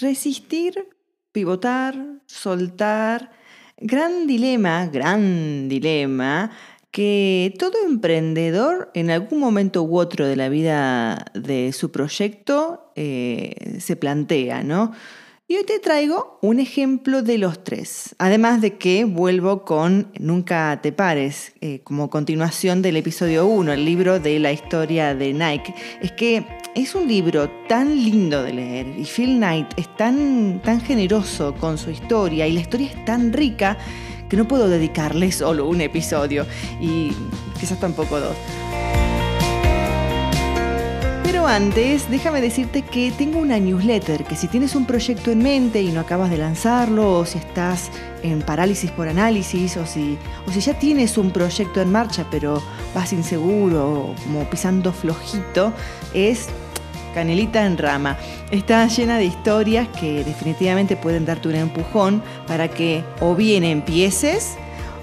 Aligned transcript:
resistir, 0.00 0.88
pivotar, 1.32 1.96
soltar. 2.26 3.30
Gran 3.78 4.26
dilema, 4.26 4.86
gran 4.86 5.68
dilema 5.68 6.50
que 6.90 7.54
todo 7.58 7.72
emprendedor 7.86 8.90
en 8.94 9.10
algún 9.10 9.38
momento 9.38 9.82
u 9.82 9.98
otro 9.98 10.26
de 10.26 10.34
la 10.34 10.48
vida 10.48 11.26
de 11.34 11.72
su 11.74 11.92
proyecto 11.92 12.90
eh, 12.96 13.76
se 13.80 13.96
plantea, 13.96 14.62
¿no? 14.62 14.92
Y 15.48 15.54
hoy 15.54 15.62
te 15.62 15.78
traigo 15.78 16.40
un 16.42 16.58
ejemplo 16.58 17.22
de 17.22 17.38
los 17.38 17.62
tres. 17.62 18.16
Además 18.18 18.60
de 18.60 18.78
que 18.78 19.04
vuelvo 19.04 19.64
con 19.64 20.10
Nunca 20.18 20.80
te 20.82 20.90
pares, 20.90 21.52
eh, 21.60 21.82
como 21.84 22.10
continuación 22.10 22.82
del 22.82 22.96
episodio 22.96 23.46
1, 23.46 23.74
el 23.74 23.84
libro 23.84 24.18
de 24.18 24.40
la 24.40 24.50
historia 24.50 25.14
de 25.14 25.32
Nike. 25.32 25.72
Es 26.02 26.10
que 26.10 26.44
es 26.74 26.96
un 26.96 27.06
libro 27.06 27.48
tan 27.68 27.94
lindo 27.94 28.42
de 28.42 28.54
leer 28.54 28.86
y 28.98 29.04
Phil 29.04 29.36
Knight 29.36 29.68
es 29.76 29.96
tan, 29.96 30.60
tan 30.64 30.80
generoso 30.80 31.54
con 31.54 31.78
su 31.78 31.90
historia 31.90 32.48
y 32.48 32.52
la 32.52 32.62
historia 32.62 32.88
es 32.88 33.04
tan 33.04 33.32
rica 33.32 33.78
que 34.28 34.36
no 34.36 34.48
puedo 34.48 34.68
dedicarle 34.68 35.30
solo 35.30 35.68
un 35.68 35.80
episodio 35.80 36.44
y 36.80 37.12
quizás 37.60 37.78
tampoco 37.78 38.18
dos. 38.18 38.36
Antes, 41.48 42.10
déjame 42.10 42.40
decirte 42.40 42.82
que 42.82 43.12
tengo 43.12 43.38
una 43.38 43.58
newsletter 43.58 44.24
que 44.24 44.34
si 44.34 44.48
tienes 44.48 44.74
un 44.74 44.84
proyecto 44.84 45.30
en 45.30 45.38
mente 45.38 45.80
y 45.80 45.92
no 45.92 46.00
acabas 46.00 46.28
de 46.28 46.38
lanzarlo, 46.38 47.20
o 47.20 47.24
si 47.24 47.38
estás 47.38 47.90
en 48.22 48.42
parálisis 48.42 48.90
por 48.90 49.06
análisis, 49.06 49.76
o 49.76 49.86
si, 49.86 50.18
o 50.46 50.50
si 50.50 50.60
ya 50.60 50.74
tienes 50.74 51.16
un 51.16 51.30
proyecto 51.30 51.80
en 51.80 51.92
marcha 51.92 52.26
pero 52.30 52.60
vas 52.94 53.12
inseguro, 53.12 54.12
como 54.24 54.44
pisando 54.50 54.92
flojito, 54.92 55.72
es 56.12 56.48
Canelita 57.14 57.64
en 57.64 57.78
Rama. 57.78 58.18
Está 58.50 58.86
llena 58.88 59.16
de 59.16 59.26
historias 59.26 59.86
que 59.88 60.24
definitivamente 60.24 60.96
pueden 60.96 61.24
darte 61.24 61.48
un 61.48 61.54
empujón 61.54 62.22
para 62.48 62.68
que 62.68 63.04
o 63.20 63.36
bien 63.36 63.62
empieces 63.62 64.56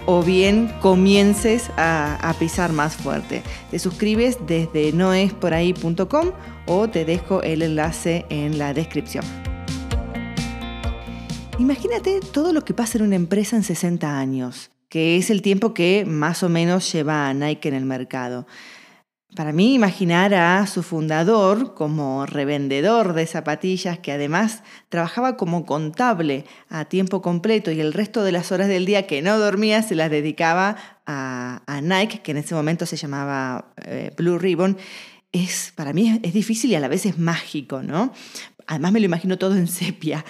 o 0.05 0.23
bien 0.23 0.71
comiences 0.81 1.69
a, 1.77 2.35
pisar 2.39 2.73
más 2.73 2.95
fuerte. 2.95 3.43
Te 3.71 3.79
suscribes 3.79 4.37
desde 4.45 4.91
noesporahí.com 4.91 6.31
o 6.65 6.89
te 6.89 7.05
dejo 7.05 7.41
el 7.43 7.61
enlace 7.61 8.25
en 8.29 8.57
la 8.57 8.73
descripción. 8.73 9.23
Imagínate 11.59 12.19
todo 12.19 12.51
lo 12.51 12.65
que 12.65 12.73
pasa 12.73 12.97
en 12.97 13.05
una 13.05 13.15
empresa 13.15 13.55
en 13.55 13.63
60 13.63 14.17
años, 14.17 14.71
que 14.89 15.17
es 15.17 15.29
el 15.29 15.41
tiempo 15.41 15.73
que 15.73 16.03
más 16.05 16.43
o 16.43 16.49
menos 16.49 16.91
lleva 16.91 17.33
Nike 17.33 17.69
en 17.69 17.75
el 17.75 17.85
mercado. 17.85 18.47
Para 19.35 19.51
mí, 19.51 19.73
imaginar 19.73 20.35
a 20.35 20.67
su 20.67 20.83
fundador 20.83 21.73
como 21.73 22.27
revendedor 22.27 23.13
de 23.13 23.25
zapatillas, 23.25 23.97
que 23.97 24.11
además 24.11 24.61
trabajaba 24.89 25.37
como 25.37 25.65
contable 25.65 26.45
a 26.69 26.85
tiempo 26.85 27.23
completo 27.23 27.71
y 27.71 27.79
el 27.79 27.93
resto 27.93 28.23
de 28.23 28.31
las 28.31 28.51
horas 28.51 28.67
del 28.67 28.85
día 28.85 29.07
que 29.07 29.23
no 29.23 29.39
dormía 29.39 29.81
se 29.81 29.95
las 29.95 30.11
dedicaba 30.11 30.75
a, 31.07 31.81
Nike, 31.81 32.21
que 32.21 32.31
en 32.31 32.37
ese 32.37 32.53
momento 32.53 32.85
se 32.85 32.95
llamaba 32.95 33.73
eh, 33.83 34.11
Blue 34.15 34.37
Ribbon, 34.37 34.77
es, 35.31 35.73
para 35.75 35.93
mí 35.93 36.19
es, 36.21 36.33
difícil 36.33 36.69
y 36.69 36.75
a 36.75 36.79
la 36.79 36.87
vez 36.87 37.07
es 37.07 37.17
mágico, 37.17 37.81
¿no? 37.81 38.13
Además 38.67 38.91
me 38.91 38.99
lo 38.99 39.07
imagino 39.07 39.39
todo 39.39 39.55
en 39.55 39.67
sepia. 39.67 40.23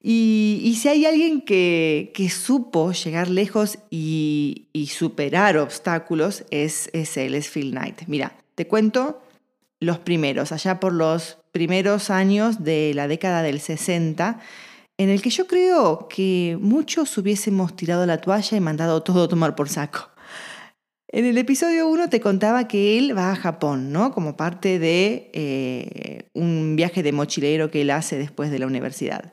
Y, 0.00 0.78
si 0.80 0.88
hay 0.88 1.06
alguien 1.06 1.40
que, 1.40 2.30
supo 2.30 2.92
llegar 2.92 3.28
lejos 3.28 3.78
y, 3.90 4.68
superar 4.90 5.58
obstáculos, 5.58 6.44
es, 6.50 6.90
es 6.92 7.16
es 7.16 7.48
Phil 7.48 7.72
Knight. 7.72 8.02
Mira, 8.06 8.36
te 8.54 8.66
cuento 8.66 9.20
los 9.80 9.98
primeros, 9.98 10.52
allá 10.52 10.80
por 10.80 10.92
los 10.92 11.38
primeros 11.52 12.10
años 12.10 12.64
de 12.64 12.92
la 12.94 13.08
década 13.08 13.42
del 13.42 13.60
60, 13.60 14.40
en 14.98 15.08
el 15.10 15.22
que 15.22 15.30
yo 15.30 15.46
creo 15.46 16.08
que 16.08 16.58
muchos 16.60 17.16
hubiésemos 17.18 17.76
tirado 17.76 18.04
la 18.06 18.20
toalla 18.20 18.56
y 18.56 18.60
mandado 18.60 19.02
todo 19.02 19.24
a 19.24 19.28
tomar 19.28 19.54
por 19.54 19.68
saco. 19.68 20.10
En 21.10 21.24
el 21.24 21.38
episodio 21.38 21.88
1 21.88 22.10
te 22.10 22.20
contaba 22.20 22.68
que 22.68 22.98
él 22.98 23.16
va 23.16 23.30
a 23.32 23.36
Japón, 23.36 23.92
¿no? 23.92 24.12
Como 24.12 24.36
parte 24.36 24.78
de 24.78 25.30
eh, 25.32 26.28
un 26.34 26.76
viaje 26.76 27.02
de 27.02 27.12
mochilero 27.12 27.70
que 27.70 27.80
él 27.80 27.90
hace 27.90 28.18
después 28.18 28.50
de 28.50 28.58
la 28.58 28.66
universidad. 28.66 29.32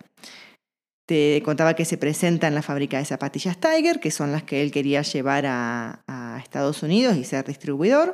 Te 1.06 1.42
contaba 1.46 1.76
que 1.76 1.86
se 1.86 1.98
presenta 1.98 2.48
en 2.48 2.56
la 2.56 2.64
fábrica 2.64 2.98
de 2.98 3.06
zapatillas 3.06 3.60
Tiger, 3.60 4.00
que 4.00 4.10
son 4.10 4.32
las 4.32 4.44
que 4.44 4.64
él 4.64 4.72
quería 4.72 5.04
llevar 5.04 5.46
a, 5.48 6.02
Estados 6.44 6.84
Unidos 6.84 7.16
y 7.16 7.24
ser 7.24 7.46
distribuidor. 7.46 8.14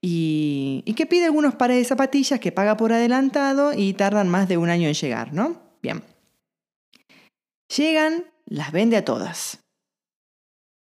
Y, 0.00 0.82
que 0.96 1.06
pide 1.06 1.26
algunos 1.26 1.54
pares 1.54 1.78
de 1.78 1.84
zapatillas 1.84 2.40
que 2.40 2.52
paga 2.52 2.76
por 2.76 2.92
adelantado 2.92 3.72
y 3.72 3.94
tardan 3.94 4.28
más 4.28 4.48
de 4.48 4.56
un 4.56 4.68
año 4.68 4.88
en 4.88 4.94
llegar, 4.94 5.32
¿no? 5.32 5.62
Bien. 5.82 6.02
Llegan, 7.74 8.24
las 8.44 8.72
vende 8.72 8.96
a 8.96 9.04
todas. 9.04 9.60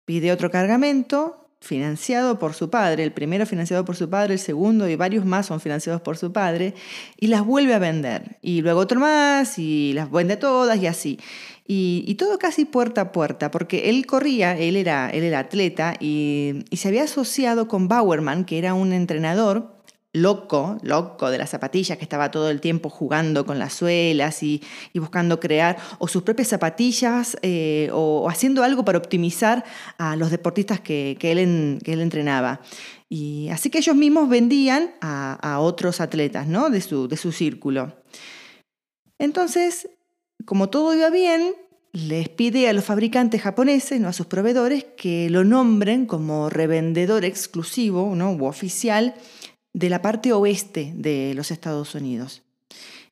Pide 0.05 0.31
otro 0.31 0.49
cargamento, 0.51 1.42
financiado 1.63 2.37
por 2.39 2.53
su 2.53 2.69
padre, 2.69 3.03
el 3.03 3.13
primero 3.13 3.45
financiado 3.45 3.85
por 3.85 3.95
su 3.95 4.09
padre, 4.09 4.33
el 4.33 4.39
segundo 4.39 4.87
y 4.89 4.97
varios 4.97 5.25
más 5.25 5.45
son 5.45 5.61
financiados 5.61 6.01
por 6.01 6.17
su 6.17 6.33
padre, 6.33 6.73
y 7.17 7.27
las 7.27 7.45
vuelve 7.45 7.73
a 7.73 7.79
vender. 7.79 8.37
Y 8.41 8.61
luego 8.61 8.81
otro 8.81 8.99
más, 8.99 9.57
y 9.57 9.93
las 9.93 10.11
vende 10.11 10.35
todas 10.35 10.77
y 10.77 10.87
así. 10.87 11.19
Y, 11.65 12.15
todo 12.15 12.37
casi 12.37 12.65
puerta 12.65 13.01
a 13.01 13.11
puerta, 13.13 13.49
porque 13.49 13.89
él 13.89 14.05
corría, 14.05 14.57
él 14.57 14.75
era, 14.75 15.09
él 15.09 15.23
era 15.23 15.39
atleta, 15.39 15.95
y, 15.99 16.65
y 16.69 16.77
se 16.77 16.89
había 16.89 17.03
asociado 17.03 17.69
con 17.69 17.87
Bauerman, 17.87 18.43
que 18.43 18.57
era 18.57 18.73
un 18.73 18.91
entrenador 18.91 19.73
loco, 20.13 20.77
loco 20.83 21.31
de 21.31 21.39
las 21.39 21.49
zapatillas, 21.49 21.97
que 21.97 22.03
estaba 22.03 22.29
todo 22.29 22.49
el 22.51 22.61
tiempo 22.61 22.89
jugando 22.89 23.45
con 23.45 23.57
las 23.57 23.73
suelas 23.73 24.43
y, 24.43 24.61
buscando 24.93 25.39
crear 25.39 25.77
o 25.97 26.07
sus 26.07 26.21
propias 26.21 26.47
zapatillas 26.47 27.35
eh, 27.41 27.89
o, 27.91 28.29
haciendo 28.29 28.63
algo 28.63 28.85
para 28.85 28.99
optimizar 28.99 29.65
a 29.97 30.15
los 30.15 30.29
deportistas 30.29 30.79
que, 30.79 31.17
él, 31.19 31.99
entrenaba. 31.99 32.61
Y 33.09 33.49
así 33.49 33.69
que 33.69 33.79
ellos 33.79 33.95
mismos 33.95 34.29
vendían 34.29 34.91
a, 35.01 35.59
otros 35.59 35.99
atletas 35.99 36.47
¿no? 36.47 36.69
de, 36.69 36.81
su, 36.81 37.07
de 37.07 37.17
su 37.17 37.31
círculo. 37.31 37.93
Entonces, 39.17 39.89
como 40.45 40.69
todo 40.69 40.93
iba 40.93 41.09
bien, 41.09 41.55
les 41.91 42.27
pide 42.27 42.67
a 42.67 42.73
los 42.73 42.83
fabricantes 42.83 43.41
japoneses, 43.41 43.99
¿no? 43.99 44.09
a 44.09 44.13
sus 44.13 44.25
proveedores, 44.27 44.83
que 44.97 45.29
lo 45.29 45.43
nombren 45.43 46.05
como 46.05 46.49
revendedor 46.49 47.23
exclusivo 47.25 48.15
¿no? 48.15 48.31
o 48.31 48.47
oficial 48.47 49.15
de 49.73 49.89
la 49.89 50.01
parte 50.01 50.31
oeste 50.31 50.93
de 50.95 51.33
los 51.35 51.51
Estados 51.51 51.95
Unidos. 51.95 52.43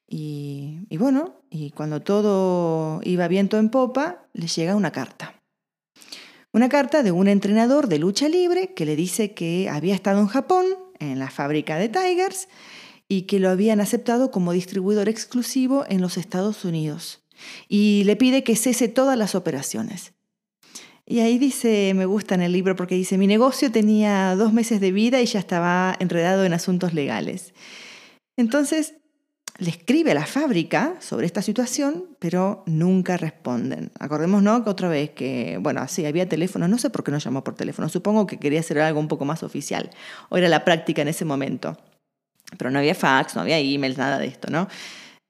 Y, 0.08 0.86
bueno, 0.98 1.36
y 1.50 1.72
cuando 1.72 2.02
todo 2.02 3.00
iba 3.04 3.28
viento 3.30 3.58
en 3.58 3.70
popa, 3.70 4.26
les 4.34 4.54
llega 4.56 4.76
una 4.76 4.92
carta. 4.92 5.42
Una 6.52 6.68
carta 6.68 7.02
de 7.02 7.14
un 7.14 7.30
entrenador 7.30 7.88
de 7.88 7.98
lucha 7.98 8.28
libre 8.28 8.74
que 8.74 8.86
le 8.86 8.98
dice 8.98 9.34
que 9.34 9.70
había 9.70 9.96
estado 9.96 10.20
en 10.20 10.28
Japón, 10.28 10.66
en 11.00 11.18
la 11.18 11.30
fábrica 11.30 11.78
de 11.78 11.88
Tigers, 11.88 12.50
y 13.08 13.22
que 13.22 13.40
lo 13.40 13.50
habían 13.50 13.80
aceptado 13.80 14.32
como 14.32 14.52
distribuidor 14.52 15.08
exclusivo 15.08 15.86
en 15.88 16.02
los 16.02 16.18
Estados 16.18 16.66
Unidos. 16.66 17.24
Y 17.70 18.04
le 18.04 18.18
pide 18.18 18.44
que 18.44 18.58
cese 18.58 18.90
todas 18.90 19.18
las 19.18 19.34
operaciones. 19.34 20.14
Y 21.12 21.20
ahí 21.20 21.38
dice, 21.38 21.94
me 21.94 22.06
gusta 22.06 22.36
en 22.36 22.42
el 22.42 22.54
libro 22.54 22.78
porque 22.78 22.96
dice, 22.96 23.18
mi 23.18 23.28
negocio 23.28 23.70
tenía 23.70 24.34
dos 24.38 24.54
meses 24.54 24.80
de 24.80 24.94
vida 24.94 25.20
y 25.20 25.26
ya 25.26 25.40
estaba 25.40 25.94
enredado 26.00 26.46
en 26.46 26.54
asuntos 26.54 26.94
legales. 26.94 27.54
Entonces, 28.38 28.94
le 29.58 29.72
escribe 29.72 30.12
a 30.12 30.14
la 30.14 30.26
fábrica 30.26 30.96
sobre 31.02 31.26
esta 31.26 31.42
situación, 31.42 32.06
pero 32.20 32.64
nunca 32.66 33.18
responden. 33.18 33.92
Acordémonos 34.00 34.64
que 34.64 34.70
otra 34.70 34.88
vez 34.88 35.10
que, 35.10 35.58
bueno, 35.60 35.86
sí, 35.90 36.06
había 36.06 36.30
teléfono, 36.30 36.70
no 36.70 36.78
sé 36.78 36.90
por 36.90 37.04
qué 37.04 37.12
no 37.12 37.18
llamó 37.18 37.44
por 37.44 37.56
teléfono, 37.56 37.90
supongo 37.90 38.26
que 38.26 38.40
quería 38.40 38.62
hacer 38.62 38.80
algo 38.80 39.02
un 39.02 39.10
poco 39.10 39.26
más 39.26 39.44
oficial, 39.44 39.90
o 40.30 40.38
era 40.38 40.48
la 40.48 40.64
práctica 40.64 41.02
en 41.02 41.10
ese 41.10 41.26
momento. 41.26 41.78
Pero 42.58 42.72
no 42.72 42.80
había 42.80 42.96
fax, 42.96 43.36
no 43.36 43.42
había 43.42 43.60
emails, 43.60 43.98
nada 43.98 44.18
de 44.18 44.28
esto, 44.28 44.50
¿no? 44.50 44.70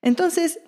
Entonces, 0.04 0.60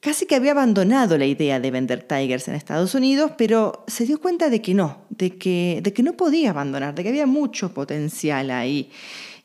Casi 0.00 0.26
que 0.26 0.34
había 0.34 0.52
abandonado 0.52 1.16
la 1.16 1.24
idea 1.24 1.58
de 1.58 1.70
vender 1.70 2.02
Tigers 2.02 2.48
en 2.48 2.54
Estados 2.54 2.94
Unidos, 2.94 3.32
pero 3.38 3.84
se 3.86 4.04
dio 4.04 4.20
cuenta 4.20 4.50
de 4.50 4.60
que 4.60 4.74
no, 4.74 5.06
de 5.08 5.38
que, 5.38 5.80
de 5.82 5.92
que 5.92 6.02
no 6.02 6.12
podía 6.12 6.50
abandonar, 6.50 6.94
de 6.94 7.02
que 7.02 7.08
había 7.08 7.26
mucho 7.26 7.72
potencial 7.72 8.50
ahí. 8.50 8.90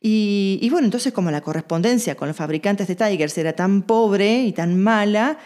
Y, 0.04 0.68
bueno, 0.72 0.86
entonces 0.86 1.14
como 1.14 1.30
la 1.30 1.42
correspondencia 1.42 2.16
con 2.16 2.28
los 2.28 2.36
fabricantes 2.36 2.88
de 2.88 2.96
Tigers 2.96 3.38
era 3.38 3.54
tan 3.54 3.84
pobre 3.84 4.44
y 4.44 4.52
tan 4.52 4.82
mala, 4.82 5.38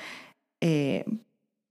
eh, 0.62 1.04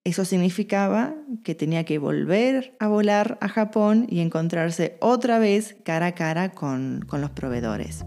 eso 0.05 0.27
significaba 0.27 1.15
que 1.43 1.55
tenía 1.55 1.85
que 1.85 1.99
volver 1.99 2.77
a 2.79 2.89
volar 2.89 3.39
a 3.41 3.49
Japón 3.49 4.07
y 4.11 4.21
encontrarse 4.21 4.99
otra 5.01 5.39
vez 5.39 5.77
cara 5.83 6.09
a 6.09 6.15
cara 6.15 6.53
con 6.53 7.07
los 7.11 7.31
proveedores. 7.31 8.05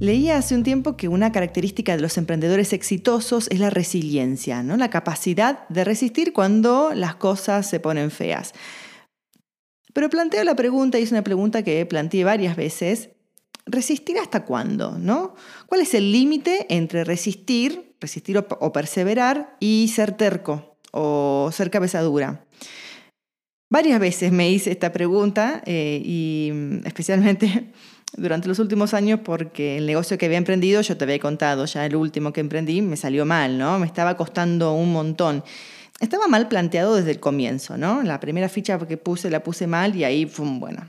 Leía 0.00 0.36
hace 0.36 0.54
un 0.54 0.62
tiempo 0.62 0.96
que 0.96 1.08
una 1.08 1.32
característica 1.32 1.96
de 1.96 2.02
los 2.02 2.16
emprendedores 2.18 2.72
exitosos 2.72 3.48
es 3.50 3.58
la 3.58 3.70
resiliencia, 3.70 4.62
¿no? 4.62 4.76
la 4.76 4.90
capacidad 4.90 5.68
de 5.68 5.84
resistir 5.84 6.32
cuando 6.32 6.92
las 6.94 7.16
cosas 7.16 7.68
se 7.68 7.80
ponen 7.80 8.10
feas. 8.10 8.52
Pero 9.92 10.08
planteo 10.08 10.44
la 10.44 10.54
pregunta, 10.54 10.98
y 10.98 11.02
es 11.02 11.10
una 11.10 11.24
pregunta 11.24 11.62
que 11.62 11.84
planteé 11.84 12.22
varias 12.22 12.54
veces, 12.54 13.10
¿resistir 13.66 14.18
hasta 14.18 14.44
cuándo? 14.44 14.98
¿no? 14.98 15.34
¿Cuál 15.66 15.80
es 15.80 15.94
el 15.94 16.12
límite 16.12 16.66
entre 16.68 17.02
resistir 17.02 17.88
resistir 18.00 18.38
o, 18.38 18.72
perseverar 18.72 19.56
y 19.60 19.90
ser 19.94 20.12
terco 20.12 20.76
o 20.92 21.50
ser 21.52 21.70
cabezadura. 21.70 22.44
Varias 23.70 24.00
veces 24.00 24.32
me 24.32 24.50
hice 24.50 24.70
esta 24.70 24.92
pregunta 24.92 25.62
eh, 25.66 26.00
y 26.02 26.50
mm, 26.52 26.86
especialmente 26.86 27.72
durante 28.16 28.48
los 28.48 28.58
últimos 28.58 28.94
años 28.94 29.20
porque 29.24 29.78
el 29.78 29.86
negocio 29.86 30.18
que 30.18 30.26
había 30.26 30.38
emprendido, 30.38 30.80
yo 30.80 30.96
te 30.96 31.04
había 31.04 31.18
contado, 31.18 31.64
ya 31.64 31.86
el 31.86 31.96
último 31.96 32.32
que 32.32 32.40
emprendí, 32.40 32.82
me 32.82 32.96
salió 32.96 33.24
mal, 33.24 33.58
¿no? 33.58 33.78
Me 33.78 33.86
estaba 33.86 34.16
costando 34.16 34.72
un 34.72 34.92
montón. 34.92 35.44
Estaba 36.00 36.28
mal 36.28 36.48
planteado 36.48 36.94
desde 36.96 37.10
el 37.10 37.20
comienzo, 37.20 37.76
¿no? 37.76 38.02
La 38.02 38.20
primera 38.20 38.48
ficha 38.48 38.78
que 38.78 38.96
puse 38.96 39.30
la 39.30 39.42
puse 39.42 39.66
mal 39.66 39.96
y 39.96 40.04
ahí 40.04 40.26
fue, 40.26 40.46
bueno, 40.48 40.88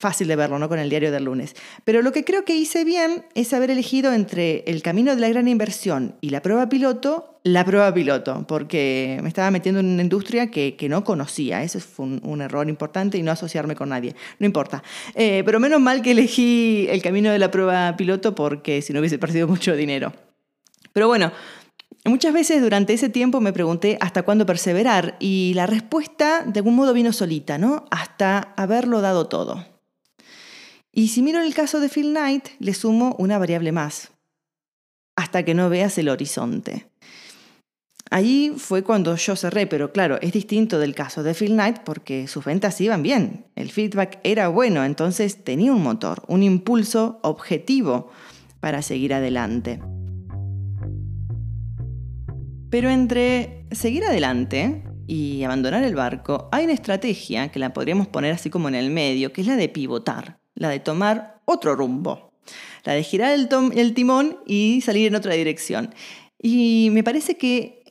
fácil 0.00 0.28
de 0.28 0.34
verlo, 0.34 0.58
¿no? 0.58 0.68
Con 0.68 0.78
el 0.78 0.88
diario 0.88 1.12
del 1.12 1.24
lunes. 1.24 1.54
Pero 1.84 2.00
lo 2.00 2.10
que 2.10 2.24
creo 2.24 2.44
que 2.44 2.56
hice 2.56 2.84
bien 2.84 3.26
es 3.34 3.52
haber 3.52 3.70
elegido 3.70 4.12
entre 4.14 4.64
el 4.66 4.82
camino 4.82 5.14
de 5.14 5.20
la 5.20 5.28
gran 5.28 5.46
inversión 5.46 6.16
y 6.22 6.30
la 6.30 6.40
prueba 6.40 6.70
piloto, 6.70 7.38
la 7.44 7.66
prueba 7.66 7.92
piloto, 7.92 8.46
porque 8.48 9.18
me 9.22 9.28
estaba 9.28 9.50
metiendo 9.50 9.80
en 9.80 9.86
una 9.86 10.02
industria 10.02 10.50
que, 10.50 10.74
no 10.88 11.04
conocía. 11.04 11.62
Eso 11.62 11.78
fue 11.80 12.06
un, 12.06 12.40
error 12.40 12.66
importante 12.68 13.18
y 13.18 13.22
no 13.22 13.30
asociarme 13.30 13.76
con 13.76 13.90
nadie. 13.90 14.16
No 14.38 14.46
importa. 14.46 14.82
Eh, 15.14 15.42
pero 15.44 15.60
menos 15.60 15.80
mal 15.80 16.00
que 16.00 16.12
elegí 16.12 16.86
el 16.88 17.02
camino 17.02 17.30
de 17.30 17.38
la 17.38 17.50
prueba 17.50 17.94
piloto 17.96 18.34
porque 18.34 18.80
si 18.80 18.94
no 18.94 19.00
hubiese 19.00 19.18
perdido 19.18 19.46
mucho 19.46 19.76
dinero. 19.76 20.12
Pero 20.92 21.08
bueno, 21.08 21.30
Muchas 22.06 22.32
veces 22.32 22.62
durante 22.62 22.94
ese 22.94 23.10
tiempo 23.10 23.42
me 23.42 23.52
pregunté 23.52 23.98
hasta 24.00 24.22
cuándo 24.22 24.46
perseverar 24.46 25.16
y 25.20 25.52
la 25.54 25.66
respuesta 25.66 26.44
de 26.46 26.60
algún 26.60 26.74
modo 26.74 26.94
vino 26.94 27.12
solita, 27.12 27.58
¿no? 27.58 27.84
Hasta 27.90 28.54
haberlo 28.56 29.02
dado 29.02 29.26
todo. 29.26 29.69
Y 30.92 31.08
si 31.08 31.22
miro 31.22 31.40
el 31.40 31.54
caso 31.54 31.78
de 31.78 31.88
Phil 31.88 32.10
Knight, 32.10 32.48
le 32.58 32.74
sumo 32.74 33.14
una 33.18 33.38
variable 33.38 33.70
más, 33.70 34.10
hasta 35.16 35.44
que 35.44 35.54
no 35.54 35.70
veas 35.70 35.96
el 35.98 36.08
horizonte. 36.08 36.90
Allí 38.10 38.54
fue 38.56 38.82
cuando 38.82 39.14
yo 39.14 39.36
cerré, 39.36 39.68
pero 39.68 39.92
claro, 39.92 40.18
es 40.20 40.32
distinto 40.32 40.80
del 40.80 40.96
caso 40.96 41.22
de 41.22 41.32
Phil 41.32 41.52
Knight 41.52 41.78
porque 41.84 42.26
sus 42.26 42.44
ventas 42.44 42.80
iban 42.80 43.04
bien, 43.04 43.46
el 43.54 43.70
feedback 43.70 44.18
era 44.24 44.48
bueno, 44.48 44.84
entonces 44.84 45.44
tenía 45.44 45.72
un 45.72 45.82
motor, 45.82 46.24
un 46.26 46.42
impulso 46.42 47.20
objetivo 47.22 48.10
para 48.58 48.82
seguir 48.82 49.14
adelante. 49.14 49.80
Pero 52.68 52.90
entre 52.90 53.64
seguir 53.70 54.04
adelante 54.04 54.82
y 55.06 55.44
abandonar 55.44 55.84
el 55.84 55.94
barco, 55.94 56.48
hay 56.50 56.64
una 56.64 56.72
estrategia 56.72 57.52
que 57.52 57.60
la 57.60 57.72
podríamos 57.72 58.08
poner 58.08 58.32
así 58.32 58.50
como 58.50 58.68
en 58.68 58.74
el 58.74 58.90
medio, 58.90 59.32
que 59.32 59.42
es 59.42 59.46
la 59.46 59.56
de 59.56 59.68
pivotar 59.68 60.39
la 60.60 60.68
de 60.68 60.78
tomar 60.78 61.40
otro 61.46 61.74
rumbo, 61.74 62.32
la 62.84 62.92
de 62.92 63.02
girar 63.02 63.32
el, 63.32 63.94
timón 63.94 64.38
y 64.46 64.82
salir 64.82 65.08
en 65.08 65.14
otra 65.14 65.34
dirección. 65.34 65.94
Y 66.40 66.90
me 66.92 67.02
parece 67.02 67.38
que 67.38 67.82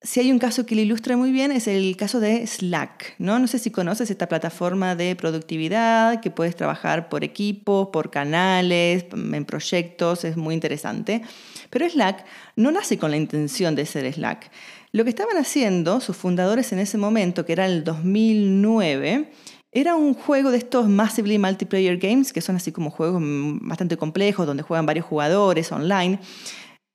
si 0.00 0.20
hay 0.20 0.32
un 0.32 0.38
caso 0.38 0.64
que 0.64 0.74
lo 0.74 0.80
ilustra 0.80 1.18
muy 1.18 1.32
bien 1.32 1.52
es 1.52 1.68
el 1.68 1.96
caso 1.98 2.20
de 2.20 2.46
Slack. 2.46 3.16
¿no? 3.18 3.38
no 3.38 3.46
sé 3.46 3.58
si 3.58 3.70
conoces 3.70 4.10
esta 4.10 4.26
plataforma 4.26 4.96
de 4.96 5.14
productividad 5.16 6.20
que 6.20 6.30
puedes 6.30 6.56
trabajar 6.56 7.10
por 7.10 7.24
equipo, 7.24 7.92
por 7.92 8.10
canales, 8.10 9.04
en 9.12 9.44
proyectos, 9.44 10.24
es 10.24 10.38
muy 10.38 10.54
interesante. 10.54 11.20
Pero 11.68 11.88
Slack 11.88 12.24
no 12.56 12.70
nace 12.72 12.96
con 12.96 13.10
la 13.10 13.18
intención 13.18 13.74
de 13.74 13.84
ser 13.84 14.10
Slack. 14.10 14.50
Lo 14.92 15.04
que 15.04 15.10
estaban 15.10 15.36
haciendo 15.36 16.00
sus 16.00 16.16
fundadores 16.16 16.72
en 16.72 16.78
ese 16.78 16.96
momento, 16.96 17.44
que 17.44 17.52
era 17.52 17.66
el 17.66 17.84
2009, 17.84 19.30
era 19.74 19.96
un 19.96 20.14
juego 20.14 20.52
de 20.52 20.58
estos 20.58 20.88
massively 20.88 21.36
multiplayer 21.36 21.98
games, 21.98 22.32
que 22.32 22.40
son 22.40 22.56
así 22.56 22.70
como 22.70 22.90
juegos 22.90 23.20
bastante 23.60 23.96
complejos, 23.96 24.46
donde 24.46 24.62
juegan 24.62 24.86
varios 24.86 25.04
jugadores 25.04 25.72
online. 25.72 26.20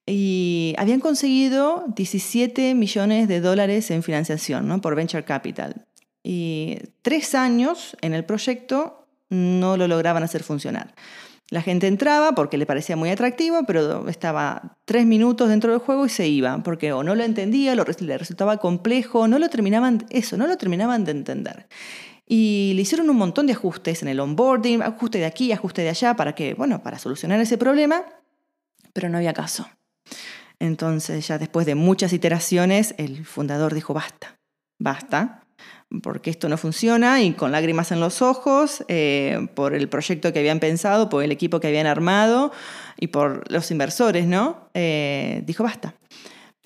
Y 0.08 0.74
habían 0.78 1.02
conseguido 1.02 1.84
17 1.96 2.74
millones 2.74 3.28
de 3.28 3.42
dólares 3.42 3.92
en 3.92 4.02
financiación 4.02 4.68
¿no? 4.68 4.80
por 4.80 4.96
Venture 4.96 5.26
Capital. 5.26 5.86
Y 6.24 6.78
tres 7.02 7.36
años 7.36 7.98
en 8.02 8.14
el 8.14 8.24
proyecto 8.24 9.08
no 9.30 9.78
lo 9.78 9.88
lograban 9.88 10.24
hacer 10.24 10.42
funcionar. 10.44 10.96
La 11.52 11.62
gente 11.62 11.88
entraba 11.88 12.34
porque 12.34 12.58
le 12.58 12.66
parecía 12.66 12.96
muy 12.96 13.10
atractivo, 13.10 13.64
pero 13.66 14.08
estaba 14.08 14.78
tres 14.86 15.06
minutos 15.06 15.50
dentro 15.50 15.72
del 15.72 15.80
juego 15.80 16.06
y 16.06 16.10
se 16.10 16.28
iba, 16.28 16.62
porque 16.64 16.94
o 16.94 17.04
no 17.04 17.16
lo 17.16 17.24
entendía, 17.24 17.76
lo, 17.76 17.86
le 18.00 18.18
resultaba 18.18 18.58
complejo, 18.58 19.28
no 19.28 19.40
lo 19.40 19.50
terminaban, 19.50 20.06
eso, 20.12 20.38
no 20.38 20.46
lo 20.46 20.58
terminaban 20.58 21.06
de 21.06 21.12
entender. 21.12 21.68
Y 22.32 22.74
le 22.76 22.84
hicieron 22.84 23.10
un 23.10 23.18
montón 23.18 23.48
de 23.48 23.54
ajustes 23.54 24.04
en 24.04 24.08
el 24.08 24.20
onboarding, 24.20 24.84
ajuste 24.84 25.18
de 25.18 25.26
aquí, 25.26 25.52
ajuste 25.52 25.82
de 25.82 25.90
allá, 25.90 26.16
para 26.16 26.36
que, 26.36 26.54
bueno, 26.54 26.84
para 26.84 27.00
solucionar 27.00 27.40
ese 27.42 27.58
problema, 27.58 28.06
pero 28.94 29.10
no 29.10 29.18
había 29.18 29.34
caso. 29.34 29.68
Entonces, 30.60 31.28
ya 31.28 31.40
después 31.40 31.66
de 31.66 31.74
muchas 31.74 32.14
iteraciones, 32.14 32.94
el 33.00 33.26
fundador 33.26 33.74
dijo, 33.74 33.96
basta, 33.96 34.38
basta, 34.78 35.44
porque 36.04 36.30
esto 36.30 36.50
no 36.50 36.58
funciona 36.58 37.24
y 37.24 37.34
con 37.34 37.52
lágrimas 37.52 37.92
en 37.92 38.00
los 38.00 38.22
ojos, 38.22 38.86
eh, 38.90 39.48
por 39.56 39.74
el 39.74 39.90
proyecto 39.90 40.32
que 40.32 40.38
habían 40.38 40.60
pensado, 40.60 41.10
por 41.10 41.24
el 41.24 41.32
equipo 41.32 41.60
que 41.60 41.68
habían 41.68 41.88
armado 41.88 42.52
y 43.00 43.08
por 43.08 43.52
los 43.52 43.72
inversores, 43.72 44.28
¿no? 44.28 44.70
Eh, 44.76 45.42
dijo, 45.48 45.64
basta. 45.64 45.96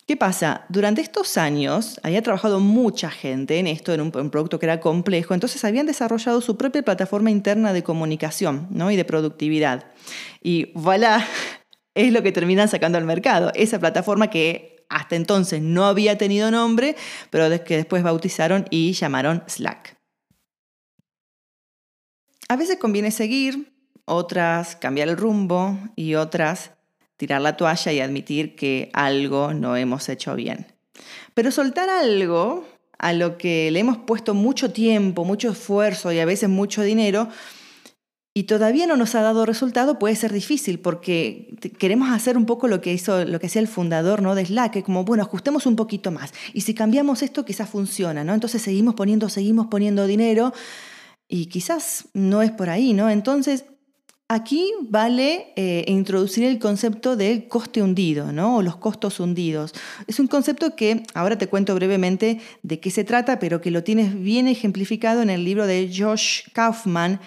¿Qué 0.05 0.17
pasa? 0.17 0.65
Durante 0.67 1.01
estos 1.01 1.37
años 1.37 1.99
había 2.03 2.21
trabajado 2.21 2.59
mucha 2.59 3.09
gente 3.09 3.59
en 3.59 3.67
esto, 3.67 3.93
en 3.93 4.01
un, 4.01 4.11
producto 4.11 4.59
que 4.59 4.65
era 4.65 4.81
complejo, 4.81 5.33
entonces 5.33 5.63
habían 5.63 5.85
desarrollado 5.85 6.41
su 6.41 6.57
propia 6.57 6.83
plataforma 6.83 7.31
interna 7.31 7.71
de 7.71 7.83
comunicación 7.83 8.67
¿no? 8.69 8.91
y 8.91 8.97
de 8.97 9.05
productividad. 9.05 9.85
Y 10.41 10.73
voilà, 10.73 11.25
es 11.95 12.11
lo 12.11 12.21
que 12.21 12.33
terminan 12.33 12.67
sacando 12.67 12.97
al 12.97 13.05
mercado, 13.05 13.51
esa 13.55 13.79
plataforma 13.79 14.29
que 14.29 14.85
hasta 14.89 15.15
entonces 15.15 15.61
no 15.61 15.85
había 15.85 16.17
tenido 16.17 16.51
nombre, 16.51 16.97
pero 17.29 17.63
que 17.63 17.77
después 17.77 18.03
bautizaron 18.03 18.65
y 18.69 18.91
llamaron 18.91 19.43
Slack. 19.47 19.97
A 22.49 22.57
veces 22.57 22.77
conviene 22.77 23.09
seguir, 23.09 23.73
otras 24.05 24.75
cambiar 24.75 25.07
el 25.07 25.17
rumbo 25.17 25.79
y 25.95 26.15
otras 26.15 26.71
tirar 27.17 27.41
la 27.41 27.57
toalla 27.57 27.91
y 27.91 27.99
admitir 27.99 28.55
que 28.55 28.89
algo 28.93 29.53
no 29.53 29.75
hemos 29.75 30.09
hecho 30.09 30.35
bien. 30.35 30.67
Pero 31.33 31.51
soltar 31.51 31.89
algo 31.89 32.65
a 32.97 33.13
lo 33.13 33.37
que 33.37 33.69
le 33.71 33.79
hemos 33.79 33.97
puesto 33.97 34.33
mucho 34.33 34.71
tiempo, 34.71 35.25
mucho 35.25 35.51
esfuerzo 35.51 36.11
y 36.11 36.19
a 36.19 36.25
veces 36.25 36.49
mucho 36.49 36.81
dinero, 36.83 37.29
y 38.35 38.43
todavía 38.43 38.87
no 38.87 38.97
nos 38.97 39.13
ha 39.13 39.21
dado 39.21 39.45
resultado, 39.45 39.99
puede 39.99 40.15
ser 40.15 40.33
difícil 40.33 40.79
porque 40.79 41.55
queremos 41.77 42.09
hacer 42.09 42.35
un 42.35 42.47
poco 42.47 42.67
lo 42.67 42.81
que 42.81 42.91
hizo, 42.91 43.25
lo 43.25 43.39
que 43.39 43.45
hacía 43.45 43.61
el 43.61 43.67
fundador 43.67 44.23
¿no? 44.23 44.33
de 44.33 44.43
Slack, 44.43 44.81
como 44.81 45.03
bueno, 45.03 45.21
ajustemos 45.21 45.67
un 45.67 45.75
poquito 45.75 46.09
más. 46.09 46.33
Y 46.51 46.61
si 46.61 46.73
cambiamos 46.73 47.21
esto, 47.21 47.45
quizás 47.45 47.69
funciona, 47.69 48.23
¿no? 48.23 48.33
Entonces 48.33 48.63
seguimos 48.63 48.95
poniendo, 48.95 49.29
seguimos 49.29 49.67
poniendo 49.67 50.07
dinero 50.07 50.51
y 51.27 51.45
quizás 51.45 52.05
no 52.13 52.41
es 52.41 52.49
por 52.49 52.71
ahí, 52.71 52.93
¿no? 52.93 53.11
Entonces 53.11 53.65
Aquí 54.33 54.73
vale 54.81 55.53
eh, 55.55 55.85
introducir 55.87 56.45
el 56.45 56.57
concepto 56.57 57.15
del 57.15 57.47
coste 57.47 57.83
hundido, 57.83 58.31
¿no? 58.31 58.57
O 58.57 58.61
los 58.63 58.77
costos 58.77 59.19
hundidos. 59.19 59.73
Es 60.07 60.19
un 60.19 60.25
concepto 60.25 60.75
que 60.75 61.03
ahora 61.13 61.37
te 61.37 61.45
cuento 61.45 61.75
brevemente 61.75 62.39
de 62.63 62.79
qué 62.79 62.89
se 62.89 63.03
trata, 63.03 63.37
pero 63.37 63.61
que 63.61 63.69
lo 63.69 63.83
tienes 63.83 64.19
bien 64.19 64.47
ejemplificado 64.47 65.21
en 65.21 65.29
el 65.29 65.45
libro 65.45 65.67
de 65.67 65.87
Josh 65.95 66.49
Kaufman, 66.51 67.19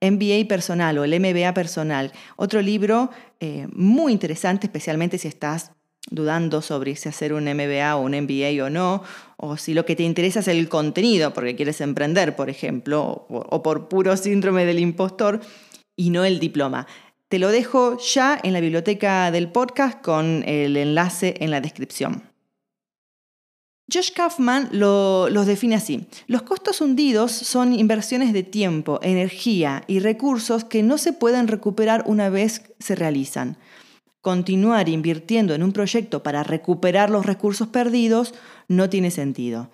MBA 0.00 0.48
personal 0.48 0.96
o 0.96 1.04
el 1.04 1.20
MBA 1.20 1.52
personal. 1.52 2.12
Otro 2.36 2.62
libro 2.62 3.10
eh, 3.40 3.68
muy 3.74 4.12
interesante, 4.12 4.66
especialmente 4.66 5.18
si 5.18 5.28
estás 5.28 5.70
dudando 6.10 6.62
sobre 6.62 6.96
si 6.96 7.10
hacer 7.10 7.34
un 7.34 7.44
MBA 7.44 7.94
o 7.94 8.00
un 8.00 8.12
MBA 8.12 8.64
o 8.64 8.70
no, 8.70 9.02
o 9.36 9.58
si 9.58 9.74
lo 9.74 9.84
que 9.84 9.96
te 9.96 10.02
interesa 10.02 10.40
es 10.40 10.48
el 10.48 10.70
contenido 10.70 11.34
porque 11.34 11.56
quieres 11.56 11.82
emprender, 11.82 12.34
por 12.34 12.48
ejemplo, 12.48 13.26
o 13.28 13.62
por 13.62 13.90
puro 13.90 14.16
síndrome 14.16 14.64
del 14.64 14.78
impostor 14.78 15.42
y 15.96 16.10
no 16.10 16.24
el 16.24 16.38
diploma. 16.38 16.86
Te 17.28 17.38
lo 17.38 17.50
dejo 17.50 17.98
ya 17.98 18.38
en 18.42 18.52
la 18.52 18.60
biblioteca 18.60 19.30
del 19.30 19.50
podcast 19.50 20.00
con 20.00 20.42
el 20.46 20.76
enlace 20.76 21.34
en 21.40 21.50
la 21.50 21.60
descripción. 21.60 22.22
Josh 23.92 24.12
Kaufman 24.12 24.70
lo, 24.72 25.28
los 25.28 25.46
define 25.46 25.74
así. 25.74 26.06
Los 26.26 26.42
costos 26.42 26.80
hundidos 26.80 27.32
son 27.32 27.74
inversiones 27.74 28.32
de 28.32 28.42
tiempo, 28.42 28.98
energía 29.02 29.84
y 29.86 29.98
recursos 29.98 30.64
que 30.64 30.82
no 30.82 30.96
se 30.96 31.12
pueden 31.12 31.48
recuperar 31.48 32.04
una 32.06 32.30
vez 32.30 32.62
se 32.78 32.94
realizan. 32.94 33.58
Continuar 34.22 34.88
invirtiendo 34.88 35.54
en 35.54 35.62
un 35.62 35.72
proyecto 35.72 36.22
para 36.22 36.42
recuperar 36.42 37.10
los 37.10 37.26
recursos 37.26 37.68
perdidos 37.68 38.32
no 38.68 38.88
tiene 38.88 39.10
sentido. 39.10 39.70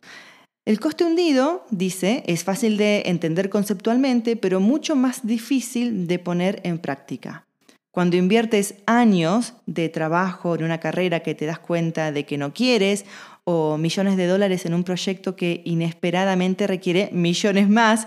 El 0.67 0.79
coste 0.79 1.05
hundido, 1.05 1.65
dice, 1.71 2.23
es 2.27 2.45
fácil 2.45 2.77
de 2.77 3.03
entender 3.07 3.49
conceptualmente, 3.49 4.37
pero 4.37 4.61
mucho 4.61 4.95
más 4.95 5.27
difícil 5.27 6.07
de 6.07 6.19
poner 6.19 6.61
en 6.65 6.79
práctica. 6.79 7.47
Cuando 7.93 8.17
inviertes 8.17 8.75
años 8.87 9.55
de 9.67 9.89
trabajo 9.89 10.55
en 10.55 10.63
una 10.63 10.79
carrera 10.79 11.21
que 11.21 11.35
te 11.35 11.47
das 11.47 11.59
cuenta 11.59 12.13
de 12.13 12.25
que 12.25 12.39
no 12.39 12.53
quieres 12.53 13.05
o 13.45 13.79
millones 13.79 14.17
de 14.17 14.27
dólares 14.27 14.65
en 14.65 14.75
un 14.75 14.85
proyecto 14.85 15.35
que 15.35 15.63
inesperadamente 15.65 16.67
requiere 16.67 17.09
millones 17.13 17.69
más, 17.69 18.07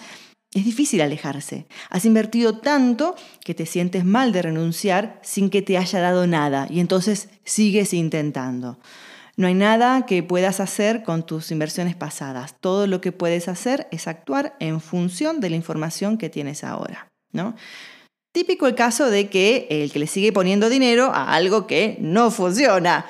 Es 0.56 0.66
difícil 0.66 1.02
alejarse. 1.02 1.66
Has 1.90 2.06
invertido 2.06 2.60
tanto 2.60 3.16
que 3.44 3.56
te 3.56 3.66
sientes 3.66 4.06
mal 4.06 4.32
de 4.32 4.44
renunciar 4.44 5.20
sin 5.24 5.50
que 5.50 5.64
te 5.64 5.80
haya 5.80 6.00
dado 6.00 6.28
nada 6.28 6.68
y 6.70 6.80
entonces 6.80 7.30
sigues 7.44 7.92
intentando. 7.92 8.78
No 9.36 9.48
hay 9.48 9.56
nada 9.56 10.06
que 10.06 10.22
puedas 10.22 10.60
hacer 10.60 11.04
con 11.04 11.25
tus 11.25 11.52
inversiones 11.52 11.96
pasadas. 11.96 12.56
Todo 12.60 12.86
lo 12.86 13.02
que 13.02 13.12
puedes 13.12 13.48
hacer 13.48 13.88
es 13.92 14.08
actuar 14.08 14.56
en 14.60 14.80
función 14.80 15.40
de 15.40 15.50
la 15.50 15.56
información 15.56 16.18
que 16.18 16.30
tienes 16.30 16.63
ahora. 16.63 17.08
¿no? 17.32 17.56
Típico 18.32 18.68
el 18.68 18.75
caso 18.75 19.10
de 19.10 19.30
que 19.30 19.68
el 19.70 19.92
que 19.92 20.00
le 20.00 20.08
sigue 20.08 20.32
poniendo 20.32 20.70
dinero 20.70 21.12
a 21.13 21.34
algo 21.34 21.68
que 21.68 21.98
no 22.00 22.32
funciona. 22.32 23.06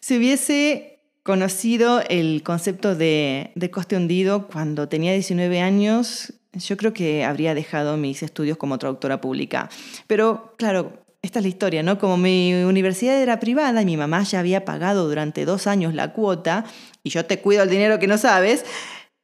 Si 0.00 0.16
hubiese 0.16 1.00
conocido 1.22 2.00
el 2.08 2.42
concepto 2.42 2.94
de, 2.94 3.52
de 3.54 3.70
coste 3.70 3.96
hundido 3.96 4.48
cuando 4.48 4.88
tenía 4.88 5.12
19 5.12 5.60
años, 5.60 6.32
yo 6.52 6.76
creo 6.76 6.92
que 6.92 7.24
habría 7.24 7.54
dejado 7.54 7.96
mis 7.96 8.22
estudios 8.22 8.56
como 8.56 8.78
traductora 8.78 9.20
pública. 9.20 9.68
Pero 10.06 10.54
claro, 10.56 11.04
esta 11.28 11.40
es 11.40 11.44
la 11.44 11.50
historia, 11.50 11.82
¿no? 11.82 11.98
Como 11.98 12.16
mi 12.16 12.54
universidad 12.54 13.20
era 13.20 13.38
privada 13.38 13.82
y 13.82 13.84
mi 13.84 13.98
mamá 13.98 14.22
ya 14.22 14.40
había 14.40 14.64
pagado 14.64 15.06
durante 15.06 15.44
dos 15.44 15.66
años 15.66 15.92
la 15.92 16.14
cuota 16.14 16.64
y 17.04 17.10
yo 17.10 17.26
te 17.26 17.40
cuido 17.40 17.62
el 17.62 17.68
dinero 17.68 17.98
que 17.98 18.06
no 18.06 18.16
sabes, 18.16 18.64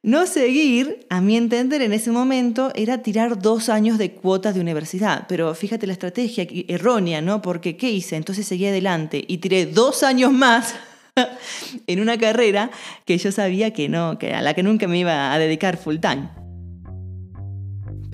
no 0.03 0.27
seguir, 0.27 1.07
a 1.09 1.19
mi 1.19 1.35
entender, 1.35 1.81
en 1.81 1.93
ese 1.93 2.11
momento 2.11 2.71
era 2.75 3.01
tirar 3.01 3.39
dos 3.39 3.69
años 3.69 3.97
de 3.97 4.11
cuotas 4.11 4.53
de 4.53 4.61
universidad. 4.61 5.25
Pero 5.27 5.55
fíjate 5.55 5.87
la 5.87 5.93
estrategia 5.93 6.45
errónea, 6.67 7.21
¿no? 7.21 7.41
Porque 7.41 7.75
¿qué 7.75 7.89
hice? 7.89 8.17
Entonces 8.17 8.45
seguí 8.45 8.67
adelante 8.67 9.25
y 9.27 9.39
tiré 9.39 9.65
dos 9.65 10.03
años 10.03 10.31
más 10.31 10.75
en 11.87 11.99
una 11.99 12.19
carrera 12.19 12.69
que 13.05 13.17
yo 13.17 13.31
sabía 13.31 13.73
que 13.73 13.89
no, 13.89 14.19
que 14.19 14.35
a 14.35 14.43
la 14.43 14.53
que 14.53 14.61
nunca 14.61 14.87
me 14.87 14.99
iba 14.99 15.33
a 15.33 15.39
dedicar 15.39 15.75
full 15.75 15.97
time. 15.97 16.44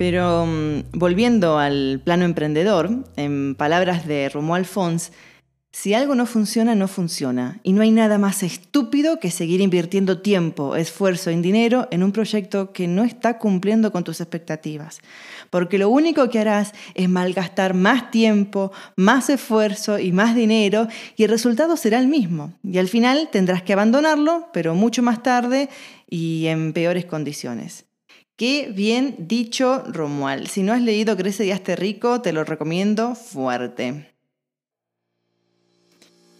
Pero 0.02 0.46
mm, 0.46 0.98
volviendo 0.98 1.60
al 1.60 2.00
plano 2.02 2.24
emprendedor, 2.24 2.90
en 3.14 3.54
palabras 3.54 4.04
de 4.04 4.28
Romuald 4.28 4.66
Fons, 4.66 5.12
si 5.70 5.94
algo 5.94 6.16
no 6.16 6.26
funciona, 6.26 6.74
no 6.74 6.88
funciona. 6.88 7.60
Y 7.62 7.72
no 7.72 7.82
hay 7.82 7.92
nada 7.92 8.18
más 8.18 8.42
estúpido 8.42 9.20
que 9.20 9.30
seguir 9.30 9.60
invirtiendo 9.60 10.20
tiempo, 10.20 10.74
esfuerzo 10.74 11.30
y 11.30 11.36
dinero 11.36 11.86
en 11.92 12.02
un 12.02 12.10
proyecto 12.10 12.72
que 12.72 12.88
no 12.88 13.04
está 13.04 13.38
cumpliendo 13.38 13.92
con 13.92 14.02
tus 14.02 14.20
expectativas. 14.20 14.98
Porque 15.50 15.78
lo 15.78 15.88
único 15.88 16.28
que 16.30 16.40
harás 16.40 16.72
es 16.94 17.08
malgastar 17.08 17.72
más 17.72 18.10
tiempo, 18.10 18.72
más 18.96 19.30
esfuerzo 19.30 20.00
y 20.00 20.10
más 20.10 20.34
dinero 20.34 20.88
y 21.16 21.22
el 21.22 21.30
resultado 21.30 21.76
será 21.76 22.00
el 22.00 22.08
mismo. 22.08 22.54
Y 22.64 22.78
al 22.78 22.88
final 22.88 23.28
tendrás 23.30 23.62
que 23.62 23.72
abandonarlo, 23.72 24.48
pero 24.52 24.74
mucho 24.74 25.00
más 25.00 25.22
tarde 25.22 25.68
y 26.10 26.46
en 26.48 26.72
peores 26.72 27.04
condiciones. 27.04 27.84
Qué 28.36 28.72
bien 28.74 29.16
dicho, 29.18 29.84
Romuald. 29.86 30.48
Si 30.48 30.62
no 30.62 30.72
has 30.72 30.80
leído 30.80 31.16
Crece 31.16 31.44
y 31.44 31.50
Hazte 31.50 31.76
Rico, 31.76 32.22
te 32.22 32.32
lo 32.32 32.44
recomiendo 32.44 33.14
fuerte. 33.14 34.12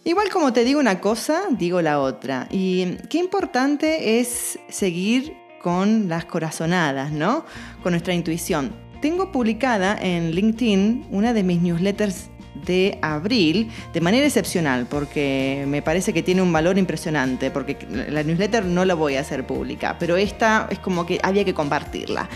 Igual 0.05 0.29
como 0.29 0.51
te 0.51 0.65
digo 0.65 0.81
una 0.81 0.99
cosa, 0.99 1.43
digo 1.51 1.81
la 1.81 2.01
otra. 2.01 2.47
Y 2.51 2.97
qué 3.09 3.19
importante 3.19 4.19
es 4.19 4.59
seguir 4.67 5.33
con 5.61 6.09
las 6.09 6.25
corazonadas, 6.25 7.11
¿no? 7.11 7.45
Con 7.83 7.93
nuestra 7.93 8.13
intuición. 8.13 8.75
Tengo 9.01 9.31
publicada 9.31 9.97
en 10.01 10.31
LinkedIn 10.31 11.07
una 11.09 11.33
de 11.33 11.43
mis 11.43 11.61
newsletters 11.61 12.29
de 12.53 12.99
abril 13.01 13.71
de 13.93 14.01
manera 14.01 14.25
excepcional, 14.25 14.85
porque 14.89 15.65
me 15.67 15.81
parece 15.81 16.13
que 16.13 16.23
tiene 16.23 16.41
un 16.41 16.51
valor 16.51 16.77
impresionante, 16.77 17.51
porque 17.51 17.77
la 18.09 18.23
newsletter 18.23 18.65
no 18.65 18.85
la 18.85 18.93
voy 18.93 19.15
a 19.15 19.21
hacer 19.21 19.45
pública, 19.45 19.97
pero 19.99 20.17
esta 20.17 20.67
es 20.69 20.79
como 20.79 21.05
que 21.05 21.19
había 21.23 21.43
que 21.45 21.53
compartirla. 21.53 22.29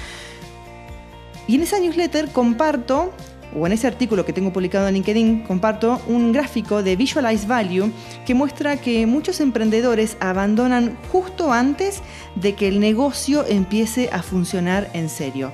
Y 1.47 1.55
en 1.55 1.62
esa 1.62 1.79
newsletter 1.79 2.29
comparto, 2.29 3.13
o 3.55 3.65
en 3.65 3.71
ese 3.71 3.88
artículo 3.88 4.25
que 4.25 4.33
tengo 4.33 4.51
publicado 4.51 4.88
en 4.88 4.95
LinkedIn, 4.95 5.43
comparto 5.43 6.01
un 6.07 6.33
gráfico 6.33 6.83
de 6.83 6.95
Visualize 6.97 7.47
Value 7.47 7.91
que 8.25 8.33
muestra 8.33 8.77
que 8.77 9.05
muchos 9.07 9.39
emprendedores 9.39 10.17
abandonan 10.19 10.97
justo 11.12 11.53
antes 11.53 12.01
de 12.36 12.55
que 12.55 12.67
el 12.67 12.81
negocio 12.81 13.45
empiece 13.47 14.09
a 14.12 14.21
funcionar 14.21 14.89
en 14.93 15.07
serio. 15.07 15.53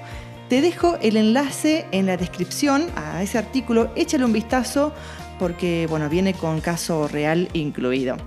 Te 0.49 0.61
dejo 0.61 0.97
el 1.01 1.17
enlace 1.17 1.85
en 1.91 2.05
la 2.05 2.17
descripción 2.17 2.85
a 2.95 3.23
ese 3.23 3.37
artículo, 3.37 3.91
échale 3.95 4.25
un 4.25 4.33
vistazo 4.33 4.93
porque 5.39 5.87
bueno, 5.89 6.09
viene 6.09 6.33
con 6.33 6.61
caso 6.61 7.07
real 7.07 7.49
incluido. 7.53 8.17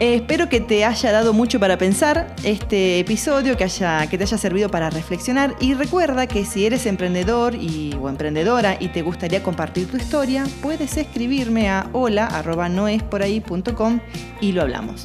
Espero 0.00 0.48
que 0.48 0.60
te 0.60 0.84
haya 0.84 1.10
dado 1.10 1.32
mucho 1.32 1.58
para 1.58 1.76
pensar 1.76 2.36
este 2.44 3.00
episodio, 3.00 3.56
que, 3.56 3.64
haya, 3.64 4.06
que 4.06 4.16
te 4.16 4.22
haya 4.22 4.38
servido 4.38 4.70
para 4.70 4.90
reflexionar 4.90 5.56
y 5.58 5.74
recuerda 5.74 6.28
que 6.28 6.44
si 6.44 6.66
eres 6.66 6.86
emprendedor 6.86 7.56
y, 7.56 7.96
o 8.00 8.08
emprendedora 8.08 8.76
y 8.78 8.86
te 8.88 9.02
gustaría 9.02 9.42
compartir 9.42 9.90
tu 9.90 9.96
historia, 9.96 10.44
puedes 10.62 10.96
escribirme 10.96 11.68
a 11.68 11.90
hola.noesporahí.com 11.92 13.98
y 14.40 14.52
lo 14.52 14.62
hablamos. 14.62 15.04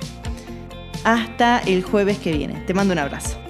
Hasta 1.03 1.57
el 1.59 1.81
jueves 1.81 2.19
que 2.19 2.31
viene. 2.31 2.61
Te 2.67 2.75
mando 2.75 2.93
un 2.93 2.99
abrazo. 2.99 3.42